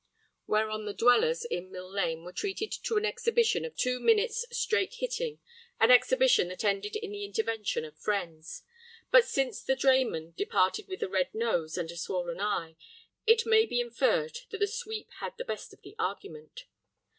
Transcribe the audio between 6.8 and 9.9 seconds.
in the intervention of friends. But since the